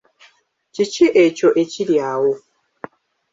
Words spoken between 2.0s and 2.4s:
awo?